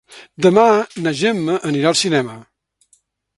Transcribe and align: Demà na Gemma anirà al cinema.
Demà 0.45 0.63
na 1.07 1.13
Gemma 1.19 1.59
anirà 1.73 1.91
al 1.93 1.99
cinema. 2.01 2.35